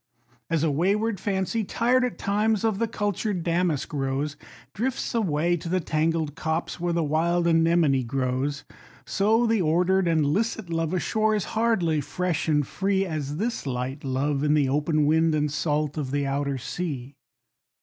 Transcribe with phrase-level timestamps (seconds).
[0.49, 4.35] As a wayward Fancy, tired at times, of the cultured Damask Rose,
[4.73, 8.63] Drifts away to the tangled copse, where the wild Anemone grows;
[9.05, 14.03] So the ordered and licit love ashore, is hardly fresh and free As this light
[14.03, 17.13] love in the open wind and salt of the outer sea.